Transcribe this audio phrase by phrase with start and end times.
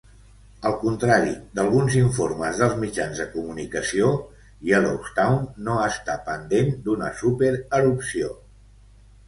[0.67, 4.09] Al contrari d'alguns informes dels mitjans de comunicació,
[4.71, 8.35] Yellowstone no està "pendent" d'una súper erupció.